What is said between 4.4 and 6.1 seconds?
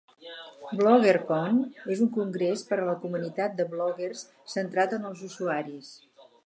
centrat en els usuaris.